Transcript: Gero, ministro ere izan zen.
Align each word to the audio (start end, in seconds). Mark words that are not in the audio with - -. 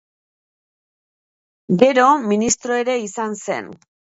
Gero, 1.83 2.07
ministro 2.33 2.81
ere 2.87 2.97
izan 3.05 3.39
zen. 3.47 3.73